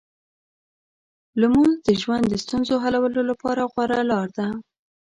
[1.41, 4.47] لمونځ د ژوند د ستونزو حلولو لپاره غوره لار ده.